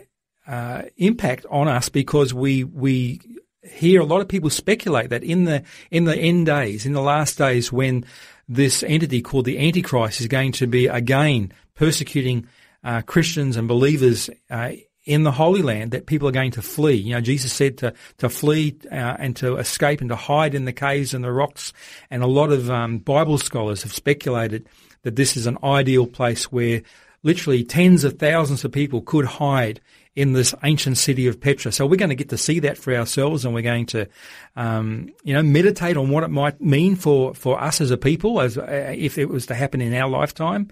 uh, 0.47 0.83
impact 0.97 1.45
on 1.49 1.67
us 1.67 1.89
because 1.89 2.33
we 2.33 2.63
we 2.63 3.19
hear 3.61 3.99
a 3.99 4.05
lot 4.05 4.21
of 4.21 4.27
people 4.27 4.49
speculate 4.49 5.09
that 5.09 5.23
in 5.23 5.45
the 5.45 5.63
in 5.91 6.05
the 6.05 6.15
end 6.15 6.45
days, 6.45 6.85
in 6.85 6.93
the 6.93 7.01
last 7.01 7.37
days, 7.37 7.71
when 7.71 8.05
this 8.47 8.83
entity 8.83 9.21
called 9.21 9.45
the 9.45 9.57
Antichrist 9.67 10.21
is 10.21 10.27
going 10.27 10.51
to 10.53 10.67
be 10.67 10.87
again 10.87 11.51
persecuting 11.75 12.47
uh, 12.83 13.01
Christians 13.01 13.57
and 13.57 13.67
believers 13.67 14.29
uh, 14.49 14.71
in 15.05 15.23
the 15.23 15.31
Holy 15.31 15.61
Land, 15.61 15.91
that 15.91 16.07
people 16.07 16.27
are 16.27 16.33
going 16.33 16.51
to 16.51 16.61
flee. 16.61 16.95
You 16.95 17.13
know, 17.13 17.21
Jesus 17.21 17.53
said 17.53 17.77
to 17.79 17.93
to 18.17 18.29
flee 18.29 18.77
uh, 18.91 19.15
and 19.19 19.35
to 19.37 19.57
escape 19.57 20.01
and 20.01 20.09
to 20.09 20.15
hide 20.15 20.55
in 20.55 20.65
the 20.65 20.73
caves 20.73 21.13
and 21.13 21.23
the 21.23 21.31
rocks. 21.31 21.73
And 22.09 22.23
a 22.23 22.27
lot 22.27 22.51
of 22.51 22.69
um, 22.69 22.99
Bible 22.99 23.37
scholars 23.37 23.83
have 23.83 23.93
speculated 23.93 24.67
that 25.03 25.15
this 25.15 25.37
is 25.37 25.45
an 25.45 25.57
ideal 25.63 26.07
place 26.07 26.51
where 26.51 26.81
literally 27.23 27.63
tens 27.63 28.03
of 28.03 28.19
thousands 28.19 28.63
of 28.63 28.71
people 28.71 29.01
could 29.01 29.25
hide 29.25 29.81
in 30.15 30.33
this 30.33 30.55
ancient 30.63 30.97
city 30.97 31.27
of 31.27 31.41
Petra. 31.41 31.71
So 31.71 31.85
we're 31.85 31.97
going 31.97 32.09
to 32.09 32.15
get 32.15 32.29
to 32.29 32.37
see 32.37 32.59
that 32.61 32.77
for 32.77 32.95
ourselves, 32.95 33.43
and 33.43 33.53
we're 33.53 33.61
going 33.61 33.87
to, 33.87 34.07
um, 34.55 35.09
you 35.23 35.33
know, 35.33 35.43
meditate 35.43 35.97
on 35.97 36.09
what 36.09 36.23
it 36.23 36.29
might 36.29 36.61
mean 36.61 36.95
for 36.95 37.33
for 37.33 37.61
us 37.61 37.81
as 37.81 37.91
a 37.91 37.97
people, 37.97 38.41
as 38.41 38.57
uh, 38.57 38.93
if 38.95 39.17
it 39.17 39.29
was 39.29 39.47
to 39.47 39.55
happen 39.55 39.81
in 39.81 39.93
our 39.93 40.09
lifetime. 40.09 40.69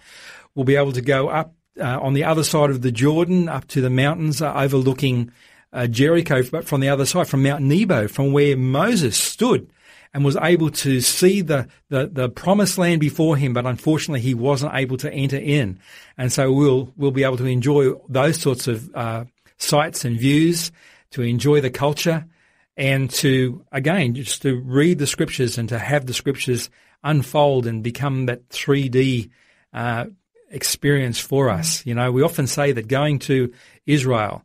We'll 0.56 0.66
be 0.66 0.76
able 0.76 0.94
to 0.94 1.02
go 1.02 1.28
up 1.28 1.54
uh, 1.80 2.00
on 2.00 2.14
the 2.14 2.24
other 2.24 2.44
side 2.44 2.70
of 2.70 2.82
the 2.82 2.92
Jordan, 2.92 3.50
up 3.50 3.68
to 3.70 3.82
the 3.82 3.90
mountains 3.90 4.42
uh, 4.42 4.54
overlooking 4.54 5.32
uh, 5.72 5.88
Jericho, 5.88 6.44
but 6.52 6.66
from 6.66 6.82
the 6.82 6.90
other 6.90 7.06
side, 7.06 7.28
from 7.28 7.44
Mount 7.44 7.64
Nebo, 7.64 8.08
from 8.08 8.32
where 8.32 8.56
Moses 8.56 9.18
stood 9.18 9.70
and 10.14 10.24
was 10.24 10.38
able 10.38 10.70
to 10.70 11.02
see 11.02 11.42
the, 11.42 11.68
the, 11.90 12.08
the 12.12 12.30
promised 12.30 12.78
land 12.78 13.02
before 13.02 13.36
him, 13.36 13.54
but 13.54 13.66
unfortunately 13.66 14.22
he 14.22 14.36
wasn't 14.36 14.74
able 14.76 14.98
to 14.98 15.12
enter 15.12 15.38
in. 15.38 15.80
And 16.18 16.32
so 16.32 16.52
we'll, 16.52 16.94
we'll 16.96 17.12
be 17.12 17.24
able 17.24 17.38
to 17.38 17.46
enjoy 17.46 17.94
those 18.08 18.40
sorts 18.40 18.68
of, 18.68 18.94
uh, 18.96 19.26
sights 19.58 20.06
and 20.06 20.20
views, 20.20 20.72
to 21.12 21.22
enjoy 21.22 21.62
the 21.62 21.72
culture, 21.72 22.26
and 22.76 23.10
to, 23.10 23.66
again, 23.72 24.14
just 24.16 24.42
to 24.44 24.60
read 24.62 25.00
the 25.00 25.08
scriptures 25.08 25.58
and 25.58 25.70
to 25.70 25.80
have 25.80 26.06
the 26.06 26.14
scriptures 26.14 26.70
unfold 27.04 27.66
and 27.66 27.84
become 27.84 28.28
that 28.28 28.50
3D 28.50 29.30
uh, 29.74 30.06
experience 30.54 31.20
for 31.20 31.50
us. 31.50 31.86
You 31.86 31.96
know, 31.96 32.12
we 32.12 32.22
often 32.22 32.48
say 32.48 32.72
that 32.72 32.88
going 32.88 33.20
to 33.20 33.52
Israel 33.86 34.44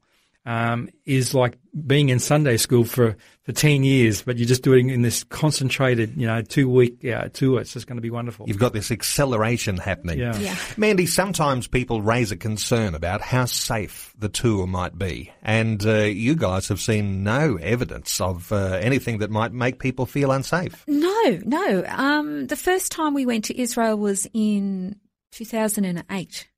um, 0.49 0.88
is 1.05 1.35
like 1.35 1.59
being 1.87 2.09
in 2.09 2.19
Sunday 2.19 2.57
school 2.57 2.85
for, 2.85 3.19
for 3.43 3.53
10 3.53 3.85
years, 3.85 4.23
but 4.23 4.38
you're 4.38 4.49
just 4.49 4.62
doing 4.62 4.88
in 4.88 5.03
this 5.03 5.23
concentrated, 5.25 6.17
you 6.17 6.27
know, 6.27 6.41
two 6.41 6.71
week 6.71 7.05
uh, 7.05 7.29
tour. 7.29 7.61
It's 7.61 7.75
just 7.75 7.87
going 7.87 7.99
to 7.99 8.03
be 8.03 8.09
wonderful. 8.09 8.49
You've 8.49 8.59
got 8.59 8.73
this 8.73 8.91
acceleration 8.91 9.77
happening. 9.77 10.19
Yeah. 10.19 10.37
yeah. 10.38 10.57
Mandy, 10.79 11.05
sometimes 11.05 11.69
people 11.69 12.00
raise 12.00 12.33
a 12.33 12.37
concern 12.37 12.95
about 12.95 13.21
how 13.21 13.45
safe 13.45 14.15
the 14.19 14.31
tour 14.31 14.67
might 14.67 14.97
be. 14.97 15.31
And 15.43 15.85
uh, 15.85 16.05
you 16.05 16.35
guys 16.35 16.69
have 16.69 16.81
seen 16.81 17.23
no 17.23 17.57
evidence 17.57 18.19
of 18.19 18.50
uh, 18.50 18.79
anything 18.81 19.19
that 19.19 19.31
might 19.31 19.53
make 19.53 19.79
people 19.79 20.07
feel 20.07 20.33
unsafe. 20.33 20.83
No, 20.87 21.41
no. 21.45 21.85
Um, 21.87 22.47
the 22.47 22.57
first 22.57 22.91
time 22.91 23.12
we 23.12 23.27
went 23.27 23.45
to 23.47 23.61
Israel 23.61 23.99
was 23.99 24.27
in 24.33 24.97
2008. 25.32 26.49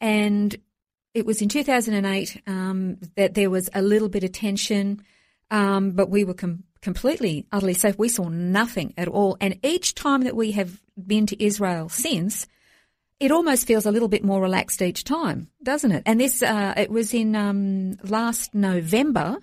And 0.00 0.56
it 1.14 1.26
was 1.26 1.42
in 1.42 1.48
2008 1.48 2.42
um, 2.46 2.98
that 3.16 3.34
there 3.34 3.50
was 3.50 3.68
a 3.74 3.82
little 3.82 4.08
bit 4.08 4.24
of 4.24 4.32
tension, 4.32 5.02
um, 5.50 5.92
but 5.92 6.10
we 6.10 6.24
were 6.24 6.34
com- 6.34 6.64
completely, 6.80 7.46
utterly 7.50 7.74
safe. 7.74 7.98
We 7.98 8.08
saw 8.08 8.28
nothing 8.28 8.94
at 8.96 9.08
all. 9.08 9.36
And 9.40 9.58
each 9.64 9.94
time 9.94 10.22
that 10.22 10.36
we 10.36 10.52
have 10.52 10.80
been 10.96 11.26
to 11.26 11.42
Israel 11.42 11.88
since, 11.88 12.46
it 13.18 13.32
almost 13.32 13.66
feels 13.66 13.86
a 13.86 13.90
little 13.90 14.08
bit 14.08 14.24
more 14.24 14.40
relaxed 14.40 14.80
each 14.80 15.02
time, 15.02 15.50
doesn't 15.62 15.90
it? 15.90 16.02
And 16.06 16.20
this, 16.20 16.42
uh, 16.42 16.74
it 16.76 16.90
was 16.90 17.12
in 17.12 17.34
um, 17.34 17.96
last 18.04 18.54
November, 18.54 19.38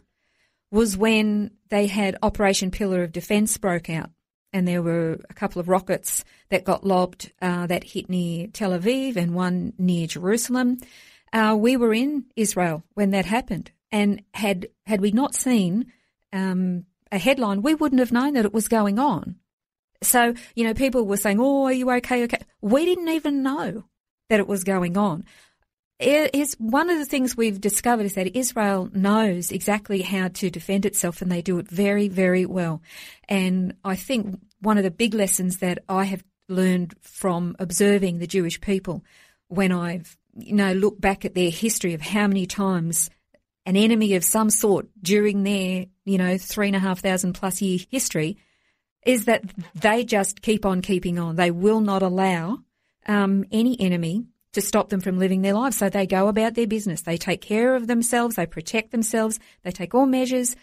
was 0.72 0.98
when 0.98 1.52
they 1.70 1.88
had 1.88 2.18
Operation 2.22 2.72
Pillar 2.72 3.04
of 3.04 3.12
Defence 3.12 3.58
broke 3.58 3.90
out 3.90 4.10
and 4.56 4.66
there 4.66 4.82
were 4.82 5.20
a 5.30 5.34
couple 5.34 5.60
of 5.60 5.68
rockets 5.68 6.24
that 6.48 6.64
got 6.64 6.86
lobbed 6.86 7.34
uh, 7.42 7.68
that 7.68 7.84
hit 7.84 8.10
near 8.10 8.48
Tel 8.48 8.72
Aviv 8.72 9.18
and 9.18 9.36
one 9.36 9.74
near 9.78 10.08
Jerusalem. 10.08 10.78
Uh, 11.34 11.58
we 11.60 11.76
were 11.76 11.94
in 11.94 12.24
Israel 12.38 12.82
when 12.94 13.10
that 13.10 13.26
happened, 13.26 13.72
and 13.92 14.22
had 14.34 14.70
had 14.86 15.02
we 15.02 15.12
not 15.12 15.36
seen 15.36 15.92
um, 16.32 16.86
a 17.12 17.18
headline, 17.18 17.64
we 17.64 17.76
wouldn't 17.76 18.00
have 18.00 18.14
known 18.14 18.36
that 18.36 18.46
it 18.46 18.54
was 18.54 18.70
going 18.70 18.98
on. 18.98 19.36
So 20.02 20.34
you 20.56 20.64
know, 20.64 20.74
people 20.74 21.06
were 21.06 21.18
saying, 21.18 21.38
"Oh, 21.42 21.66
are 21.66 21.74
you 21.74 21.92
okay? 21.92 22.24
Okay." 22.24 22.40
We 22.62 22.86
didn't 22.86 23.10
even 23.10 23.44
know 23.44 23.84
that 24.30 24.40
it 24.40 24.48
was 24.48 24.64
going 24.64 24.96
on. 24.96 25.26
It 25.98 26.36
is 26.36 26.56
one 26.60 26.90
of 26.90 26.98
the 26.98 27.06
things 27.06 27.38
we've 27.38 27.62
discovered 27.62 28.06
is 28.06 28.16
that 28.16 28.38
Israel 28.38 28.90
knows 28.94 29.52
exactly 29.52 30.02
how 30.02 30.28
to 30.28 30.50
defend 30.50 30.86
itself, 30.86 31.22
and 31.22 31.32
they 31.32 31.42
do 31.42 31.58
it 31.58 31.70
very, 31.70 32.10
very 32.10 32.46
well. 32.46 32.82
And 33.30 33.76
I 33.86 33.96
think 33.96 34.40
one 34.60 34.78
of 34.78 34.84
the 34.84 34.92
big 34.92 35.14
lessons 35.14 35.60
that 35.60 35.80
I 35.88 36.04
have 36.06 36.24
learned 36.50 36.96
from 37.02 37.56
observing 37.60 38.20
the 38.20 38.28
Jewish 38.28 38.60
people 38.60 39.06
when 39.48 39.72
I've, 39.72 40.18
you 40.38 40.54
know, 40.54 40.74
looked 40.74 41.00
back 41.00 41.24
at 41.24 41.34
their 41.34 41.50
history 41.50 41.94
of 41.94 42.02
how 42.02 42.28
many 42.28 42.46
times 42.46 43.10
an 43.66 43.78
enemy 43.78 44.16
of 44.16 44.24
some 44.24 44.50
sort 44.50 44.88
during 45.02 45.44
their, 45.44 45.86
you 46.04 46.18
know, 46.18 46.38
three 46.38 46.68
and 46.68 46.76
a 46.76 46.80
half 46.80 47.00
thousand 47.00 47.34
plus 47.34 47.62
year 47.62 47.80
history 47.90 48.38
is 49.06 49.26
that 49.26 49.44
they 49.76 50.04
just 50.04 50.42
keep 50.42 50.66
on 50.66 50.82
keeping 50.82 51.18
on. 51.20 51.36
They 51.36 51.52
will 51.52 51.80
not 51.80 52.04
allow 52.04 52.60
um, 53.08 53.46
any 53.52 53.80
enemy 53.80 54.26
to 54.56 54.62
stop 54.62 54.90
them 54.90 55.00
from 55.00 55.20
living 55.20 55.42
their 55.42 55.54
lives. 55.54 55.78
So 55.78 55.90
they 55.90 56.08
go 56.08 56.28
about 56.28 56.56
their 56.56 56.68
business. 56.68 57.04
They 57.04 57.18
take 57.18 57.42
care 57.42 57.76
of 57.76 57.88
themselves. 57.88 58.36
They 58.36 58.46
protect 58.46 58.92
themselves. 58.92 59.40
They 59.64 59.72
take 59.72 59.94
all 59.94 60.06
measures 60.06 60.56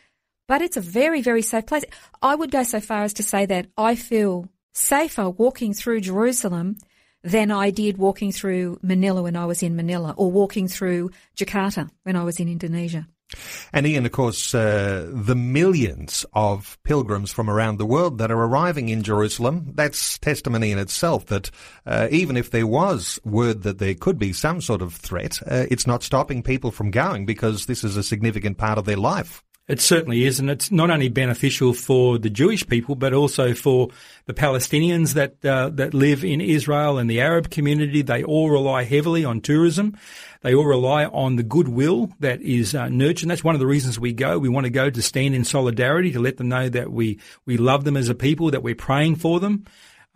but 0.49 0.63
it's 0.63 0.77
a 0.77 0.81
very, 0.81 1.23
very 1.23 1.43
safe 1.43 1.67
place. 1.67 1.85
I 2.21 2.35
would 2.35 2.51
go 2.51 2.63
so 2.63 2.81
far 2.81 3.05
as 3.05 3.15
to 3.15 3.23
say 3.23 3.47
that 3.47 3.69
I 3.77 3.95
feel 3.95 4.49
safer 4.75 5.31
walking 5.31 5.73
through 5.73 6.01
Jerusalem 6.01 6.77
than 7.23 7.51
I 7.51 7.71
did 7.71 7.99
walking 7.99 8.33
through 8.33 8.79
Manila 8.83 9.23
when 9.23 9.37
I 9.37 9.47
was 9.47 9.63
in 9.63 9.77
Manila 9.77 10.13
or 10.17 10.31
walking 10.31 10.69
through 10.69 11.11
Jakarta 11.37 11.91
when 12.03 12.17
I 12.17 12.25
was 12.25 12.41
in 12.41 12.49
Indonesia. 12.49 13.07
And 13.73 13.87
Ian, 13.87 14.07
of 14.07 14.13
course, 14.13 14.55
uh, 14.55 15.11
the 15.13 15.35
millions 15.35 16.25
of 16.33 16.79
pilgrims 16.85 17.33
from 17.33 17.49
around 17.49 17.79
the 17.79 17.87
world 17.87 18.19
that 18.19 18.31
are 18.31 18.43
arriving 18.43 18.89
in 18.89 19.03
Jerusalem, 19.03 19.73
that's 19.75 20.19
testimony 20.19 20.73
in 20.73 20.79
itself 20.79 21.27
that 21.27 21.51
uh, 21.87 22.09
even 22.11 22.37
if 22.37 22.51
there 22.51 22.67
was 22.67 23.19
word 23.25 23.63
that 23.63 23.79
there 23.79 23.95
could 23.95 24.19
be 24.19 24.33
some 24.33 24.61
sort 24.61 24.83
of 24.83 24.95
threat, 24.95 25.39
uh, 25.47 25.67
it's 25.71 25.87
not 25.87 26.03
stopping 26.03 26.43
people 26.43 26.71
from 26.71 26.91
going 26.91 27.27
because 27.27 27.67
this 27.67 27.85
is 27.85 27.97
a 27.97 28.03
significant 28.03 28.59
part 28.59 28.79
of 28.79 28.85
their 28.85 28.97
life. 28.97 29.43
It 29.69 29.81
certainly 29.81 30.25
is, 30.25 30.41
and 30.41 30.51
it's 30.51 30.73
not 30.73 30.91
only 30.91 31.09
beneficial 31.09 31.73
for 31.73 32.19
the 32.19 32.29
Jewish 32.29 32.67
people, 32.67 32.97
but 32.97 33.15
also 33.15 33.55
for 33.55 33.91
the 34.27 34.35
Palestinians 34.35 35.15
that 35.15 35.45
uh, 35.45 35.71
that 35.75 35.95
live 35.95 36.25
in 36.25 36.41
Israel 36.41 36.99
and 36.99 37.09
the 37.09 37.21
Arab 37.21 37.49
community. 37.49 38.03
They 38.03 38.25
all 38.25 38.51
rely 38.51 38.83
heavily 38.83 39.25
on 39.25 39.41
tourism. 39.41 39.97
They 40.41 40.53
all 40.53 40.65
rely 40.65 41.05
on 41.05 41.37
the 41.37 41.45
goodwill 41.45 42.11
that 42.19 42.43
is 42.43 42.75
uh, 42.75 42.89
nurtured. 42.89 43.23
And 43.23 43.31
that's 43.31 43.45
one 43.45 43.55
of 43.55 43.61
the 43.61 43.67
reasons 43.67 44.01
we 44.01 44.13
go. 44.13 44.37
We 44.37 44.49
want 44.49 44.65
to 44.65 44.71
go 44.71 44.91
to 44.91 45.03
stand 45.03 45.37
in 45.37 45.45
solidarity 45.45 46.11
to 46.11 46.19
let 46.19 46.39
them 46.39 46.49
know 46.49 46.69
that 46.69 46.91
we 46.91 47.21
we 47.47 47.57
love 47.57 47.85
them 47.85 47.97
as 47.97 48.09
a 48.09 48.17
people, 48.17 48.51
that 48.51 48.65
we're 48.65 48.75
praying 48.75 49.17
for 49.17 49.39
them. 49.39 49.65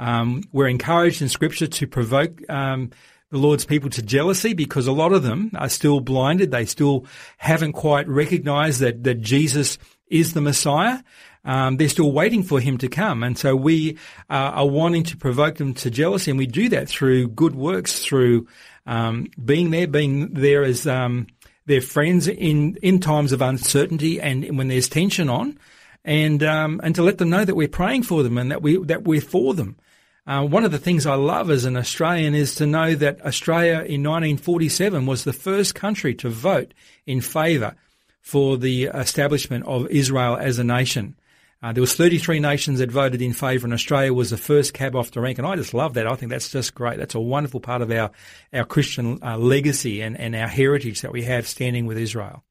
Um, 0.00 0.42
we're 0.52 0.68
encouraged 0.68 1.22
in 1.22 1.28
Scripture 1.28 1.68
to 1.68 1.86
provoke. 1.86 2.40
Um, 2.50 2.90
the 3.30 3.38
Lord's 3.38 3.64
people 3.64 3.90
to 3.90 4.02
jealousy 4.02 4.54
because 4.54 4.87
a 4.87 4.92
lot 4.92 5.12
of 5.12 5.23
them 5.23 5.50
are 5.56 5.68
still 5.68 6.00
blinded. 6.00 6.50
They 6.50 6.64
still 6.64 7.06
haven't 7.38 7.73
quite 7.73 8.09
recognized 8.09 8.80
that, 8.80 9.02
that 9.04 9.21
Jesus 9.21 9.78
is 10.09 10.33
the 10.33 10.40
Messiah. 10.40 11.02
Um, 11.45 11.76
they're 11.76 11.88
still 11.88 12.12
waiting 12.12 12.42
for 12.42 12.61
him 12.61 12.78
to 12.78 12.88
come. 12.88 13.23
And 13.23 13.38
so 13.38 13.54
we 13.54 13.99
uh, 14.30 14.52
are 14.54 14.66
wanting 14.66 15.04
to 15.04 15.16
provoke 15.16 15.56
them 15.56 15.75
to 15.75 15.90
jealousy. 15.90 16.30
And 16.30 16.38
we 16.38 16.47
do 16.47 16.68
that 16.71 16.88
through 16.88 17.28
good 17.28 17.54
works, 17.54 18.04
through 18.04 18.47
um, 18.85 19.28
being 19.45 19.71
there, 19.71 19.87
being 19.87 20.35
there 20.35 20.64
as 20.64 20.87
um, 20.87 21.26
their 21.66 21.80
friends 21.80 22.28
in, 22.28 22.76
in 22.83 23.00
times 23.00 23.33
of 23.33 23.42
uncertainty 23.42 24.21
and 24.21 24.56
when 24.56 24.68
there's 24.68 24.88
tension 24.88 25.28
on. 25.28 25.59
And, 26.04 26.42
um, 26.45 26.80
and 26.85 26.95
to 26.95 27.02
let 27.02 27.18
them 27.18 27.30
know 27.30 27.45
that 27.45 27.56
we're 27.56 27.66
praying 27.66 28.04
for 28.04 28.23
them 28.23 28.38
and 28.38 28.52
that 28.52 28.62
we, 28.62 28.78
that 28.85 29.04
we're 29.04 29.21
for 29.21 29.54
them. 29.54 29.76
Uh, 30.26 30.45
one 30.45 30.64
of 30.64 30.73
the 30.73 30.78
things 30.78 31.06
I 31.06 31.14
love 31.14 31.50
as 31.50 31.64
an 31.64 31.76
Australian 31.76 32.35
is 32.35 32.56
to 32.56 32.66
know 32.66 32.97
that 32.97 33.25
Australia 33.25 33.75
in 33.75 34.02
1947 34.02 35.06
was 35.06 35.23
the 35.23 35.33
first 35.33 35.75
country 35.76 36.14
to 36.16 36.28
vote 36.28 36.75
in 37.06 37.21
favour 37.21 37.76
for 38.23 38.56
the 38.56 38.85
establishment 38.87 39.64
of 39.66 39.87
Israel 39.87 40.37
as 40.37 40.59
a 40.59 40.64
nation. 40.64 41.14
Uh, 41.62 41.73
there 41.73 41.80
was 41.80 41.95
33 41.95 42.40
nations 42.40 42.80
that 42.80 42.90
voted 42.90 43.23
in 43.23 43.33
favour, 43.33 43.66
and 43.66 43.73
Australia 43.73 44.12
was 44.12 44.30
the 44.30 44.37
first 44.37 44.75
cab 44.75 44.97
off 44.97 45.12
the 45.12 45.21
rank. 45.21 45.38
And 45.38 45.47
I 45.47 45.54
just 45.54 45.73
love 45.73 45.95
that. 45.95 46.06
I 46.06 46.14
think 46.16 46.30
that's 46.30 46.50
just 46.50 46.75
great. 46.75 46.99
That's 46.99 47.14
a 47.14 47.21
wonderful 47.21 47.61
part 47.61 47.80
of 47.80 47.90
our 47.92 48.11
our 48.52 48.64
Christian 48.64 49.21
uh, 49.23 49.38
legacy 49.38 50.02
and, 50.02 50.18
and 50.18 50.35
our 50.35 50.49
heritage 50.49 51.02
that 51.02 51.12
we 51.12 51.23
have 51.23 51.47
standing 51.47 51.87
with 51.87 51.99
Israel. 51.99 52.42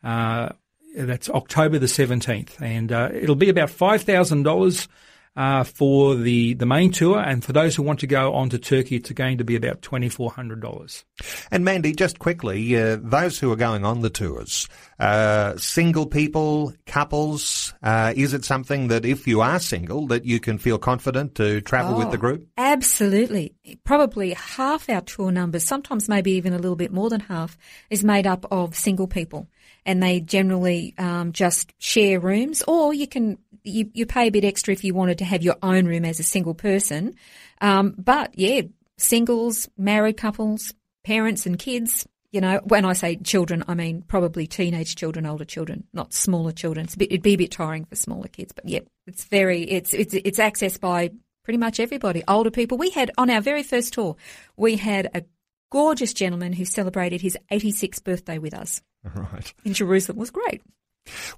Uh, 0.04 0.50
that's 0.96 1.30
October 1.30 1.80
the 1.80 1.86
17th. 1.86 2.62
And 2.62 2.92
uh, 2.92 3.10
it'll 3.14 3.36
be 3.36 3.50
about 3.50 3.70
$5,000 3.70 4.88
uh, 5.36 5.64
for 5.64 6.16
the, 6.16 6.54
the 6.56 6.66
main 6.66 6.92
tour. 6.92 7.20
And 7.20 7.44
for 7.44 7.54
those 7.54 7.76
who 7.76 7.84
want 7.84 8.00
to 8.02 8.08
go 8.08 8.34
on 8.34 8.50
to 8.50 8.60
Turkey, 8.60 8.98
it's 8.98 9.12
going 9.12 9.38
to 9.38 9.44
be 9.44 9.56
about 9.56 9.82
$2,400. 9.82 11.04
And 11.52 11.64
Mandy, 11.64 11.94
just 11.94 12.20
quickly, 12.20 12.76
uh, 12.76 12.98
those 13.02 13.40
who 13.40 13.52
are 13.52 13.56
going 13.56 13.86
on 13.86 14.02
the 14.02 14.10
tours, 14.10 14.68
uh, 15.00 15.56
single 15.58 16.06
people, 16.06 16.74
couples, 16.86 17.74
uh, 17.84 18.14
is 18.16 18.34
it 18.34 18.46
something 18.46 18.90
that 18.90 19.06
if 19.06 19.28
you 19.28 19.42
are 19.42 19.60
single, 19.60 20.08
that 20.08 20.26
you 20.26 20.40
can 20.40 20.58
feel 20.58 20.78
confident 20.78 21.36
to 21.36 21.62
travel 21.62 21.96
oh, 21.96 22.00
with 22.00 22.12
the 22.12 22.18
oh, 22.18 22.22
group? 22.22 22.48
Absolutely. 22.58 23.56
Probably 23.84 24.34
half 24.34 24.90
our 24.90 25.02
tour 25.02 25.32
numbers, 25.32 25.64
sometimes 25.64 26.10
maybe 26.10 26.32
even 26.32 26.54
a 26.54 26.58
little 26.60 26.76
bit 26.76 26.92
more 26.92 27.10
than 27.10 27.22
half, 27.22 27.58
is 27.90 28.04
made 28.04 28.28
up 28.28 28.46
of 28.52 28.76
single 28.76 29.08
people. 29.08 29.48
And 29.90 30.04
they 30.04 30.20
generally 30.20 30.94
um, 31.00 31.32
just 31.32 31.74
share 31.80 32.20
rooms, 32.20 32.62
or 32.68 32.94
you 32.94 33.08
can 33.08 33.40
you, 33.64 33.90
you 33.94 34.06
pay 34.06 34.28
a 34.28 34.32
bit 34.32 34.46
extra 34.46 34.72
if 34.72 34.84
you 34.84 34.94
wanted 34.94 35.18
to 35.18 35.26
have 35.26 35.42
your 35.42 35.56
own 35.64 35.86
room 35.86 36.06
as 36.06 36.20
a 36.20 36.24
single 36.24 36.54
person. 36.54 37.16
Um, 37.60 37.96
but 37.98 38.38
yeah, 38.38 38.62
singles, 38.98 39.68
married 39.78 40.18
couples, 40.18 40.74
parents 41.04 41.48
and 41.48 41.58
kids. 41.58 42.08
You 42.32 42.42
know, 42.42 42.62
when 42.66 42.86
I 42.86 42.94
say 42.94 43.16
children, 43.16 43.64
I 43.68 43.74
mean 43.74 44.04
probably 44.04 44.46
teenage 44.46 44.96
children, 44.96 45.26
older 45.26 45.46
children, 45.46 45.86
not 45.92 46.14
smaller 46.14 46.52
children. 46.52 46.88
Bit, 46.96 47.12
it'd 47.12 47.24
be 47.24 47.34
a 47.34 47.38
bit 47.38 47.52
tiring 47.52 47.86
for 47.86 47.96
smaller 47.96 48.28
kids, 48.28 48.54
but 48.54 48.70
yeah, 48.70 48.82
it's 49.08 49.24
very 49.26 49.64
it's 49.64 49.96
it's 49.96 50.14
it's 50.14 50.38
accessed 50.38 50.80
by 50.80 51.10
pretty 51.44 51.58
much 51.58 51.80
everybody. 51.80 52.24
Older 52.28 52.52
people. 52.52 52.78
We 52.78 52.92
had 52.92 53.10
on 53.18 53.32
our 53.32 53.42
very 53.42 53.64
first 53.64 53.94
tour, 53.94 54.16
we 54.56 54.76
had 54.76 55.10
a 55.16 55.24
gorgeous 55.72 56.14
gentleman 56.14 56.54
who 56.54 56.66
celebrated 56.66 57.22
his 57.22 57.38
86th 57.52 58.04
birthday 58.04 58.38
with 58.38 58.54
us. 58.54 58.82
Right. 59.16 59.54
In 59.64 59.74
Jerusalem. 59.74 60.18
Was 60.18 60.32
great. 60.32 60.62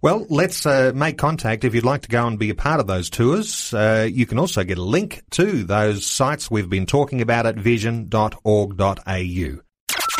Well, 0.02 0.26
let's 0.30 0.66
uh, 0.66 0.92
make 0.94 1.18
contact 1.18 1.64
if 1.64 1.76
you'd 1.76 1.86
like 1.86 2.02
to 2.02 2.10
go 2.10 2.28
and 2.28 2.38
be 2.38 2.50
a 2.50 2.56
part 2.56 2.80
of 2.80 2.88
those 2.88 3.10
tours. 3.10 3.74
Uh, 3.74 4.08
you 4.12 4.26
can 4.26 4.40
also 4.40 4.64
get 4.64 4.78
a 4.78 4.84
link 4.84 5.24
to 5.32 5.64
those 5.64 6.06
sites 6.06 6.52
we've 6.52 6.70
been 6.70 6.86
talking 6.86 7.22
about 7.22 7.46
at 7.46 7.56
vision.org.au. 7.56 8.32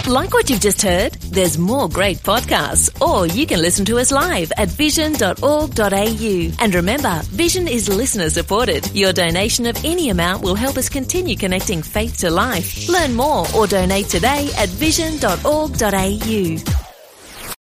Like 0.08 0.34
what 0.34 0.50
you've 0.50 0.62
just 0.62 0.82
heard? 0.82 1.14
There's 1.14 1.60
more 1.60 1.88
great 1.88 2.18
podcasts, 2.18 2.90
or 3.02 3.28
you 3.28 3.46
can 3.46 3.62
listen 3.62 3.86
to 3.86 4.00
us 4.00 4.12
live 4.12 4.52
at 4.58 4.68
vision.org.au. 4.70 6.52
And 6.60 6.76
remember, 6.76 7.22
Vision 7.26 7.68
is 7.68 7.88
listener 7.88 8.32
supported. 8.32 8.92
Your 8.96 9.14
donation 9.14 9.68
of 9.68 9.78
any 9.86 10.10
amount 10.10 10.44
will 10.44 10.56
help 10.56 10.78
us 10.78 10.90
continue 10.90 11.36
connecting 11.36 11.84
faith 11.84 12.18
to 12.20 12.32
life. 12.32 12.90
Learn 12.90 13.14
more 13.14 13.46
or 13.56 13.68
donate 13.68 14.08
today 14.08 14.50
at 14.58 14.70
vision.org.au. 14.70 16.91